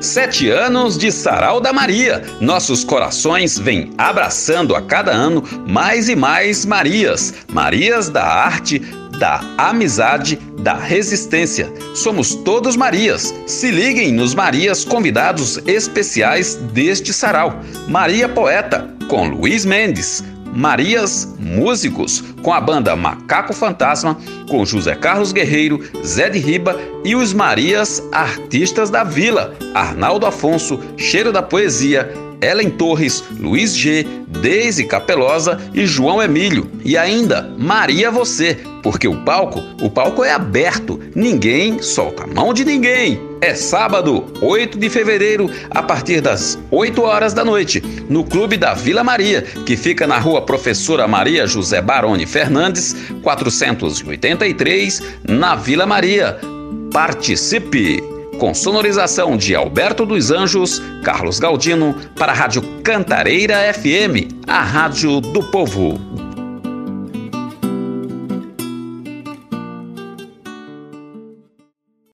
Sete 0.00 0.48
anos 0.48 0.96
de 0.96 1.12
Sarau 1.12 1.60
da 1.60 1.74
Maria. 1.74 2.22
Nossos 2.40 2.82
corações 2.82 3.58
vêm 3.58 3.92
abraçando 3.98 4.74
a 4.74 4.80
cada 4.80 5.12
ano 5.12 5.44
mais 5.68 6.08
e 6.08 6.16
mais 6.16 6.64
Marias. 6.64 7.34
Marias 7.52 8.08
da 8.08 8.24
arte, 8.24 8.78
da 9.18 9.42
amizade, 9.58 10.36
da 10.58 10.72
resistência. 10.72 11.70
Somos 11.94 12.34
todos 12.34 12.76
Marias. 12.76 13.34
Se 13.46 13.70
liguem 13.70 14.10
nos 14.10 14.34
Marias 14.34 14.86
convidados 14.86 15.58
especiais 15.66 16.54
deste 16.54 17.12
sarau. 17.12 17.60
Maria 17.86 18.26
Poeta, 18.26 18.88
com 19.06 19.28
Luiz 19.28 19.66
Mendes. 19.66 20.24
Marias 20.54 21.34
Músicos, 21.38 22.22
com 22.42 22.52
a 22.52 22.60
banda 22.60 22.96
Macaco 22.96 23.52
Fantasma, 23.52 24.16
com 24.48 24.64
José 24.64 24.94
Carlos 24.94 25.32
Guerreiro, 25.32 25.80
Zé 26.04 26.28
de 26.28 26.38
Riba 26.38 26.78
e 27.04 27.14
os 27.14 27.32
Marias 27.32 28.02
Artistas 28.12 28.90
da 28.90 29.04
Vila, 29.04 29.54
Arnaldo 29.74 30.26
Afonso, 30.26 30.80
Cheiro 30.96 31.32
da 31.32 31.42
Poesia, 31.42 32.12
Ellen 32.40 32.70
Torres, 32.70 33.22
Luiz 33.38 33.76
G, 33.76 34.06
Deise 34.26 34.84
Capelosa 34.84 35.60
e 35.74 35.86
João 35.86 36.22
Emílio. 36.22 36.70
E 36.84 36.96
ainda 36.96 37.54
Maria 37.58 38.10
Você, 38.10 38.58
porque 38.82 39.06
o 39.06 39.24
palco, 39.24 39.62
o 39.82 39.90
palco 39.90 40.24
é 40.24 40.32
aberto, 40.32 41.00
ninguém 41.14 41.82
solta 41.82 42.24
a 42.24 42.26
mão 42.26 42.54
de 42.54 42.64
ninguém. 42.64 43.20
É 43.42 43.54
sábado, 43.54 44.26
8 44.42 44.78
de 44.78 44.90
fevereiro, 44.90 45.50
a 45.70 45.82
partir 45.82 46.20
das 46.20 46.58
8 46.70 47.02
horas 47.02 47.32
da 47.32 47.44
noite, 47.44 47.82
no 48.08 48.22
Clube 48.22 48.56
da 48.56 48.74
Vila 48.74 49.02
Maria, 49.02 49.42
que 49.64 49.76
fica 49.76 50.06
na 50.06 50.18
rua 50.18 50.42
Professora 50.42 51.08
Maria 51.08 51.46
José 51.46 51.80
Baroni 51.80 52.26
Fernandes, 52.26 52.94
483, 53.22 55.02
na 55.26 55.56
Vila 55.56 55.86
Maria. 55.86 56.38
Participe! 56.92 58.19
Com 58.40 58.54
sonorização 58.54 59.36
de 59.36 59.54
Alberto 59.54 60.06
dos 60.06 60.30
Anjos, 60.30 60.80
Carlos 61.04 61.38
Galdino, 61.38 61.94
para 62.16 62.32
a 62.32 62.34
Rádio 62.34 62.62
Cantareira 62.82 63.70
FM, 63.74 64.32
a 64.48 64.62
rádio 64.62 65.20
do 65.20 65.42
povo. 65.42 66.29